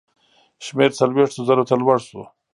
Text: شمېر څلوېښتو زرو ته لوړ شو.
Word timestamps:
شمېر 0.65 0.91
څلوېښتو 0.99 1.41
زرو 1.47 1.63
ته 1.69 1.75
لوړ 1.81 1.97
شو. 2.07 2.21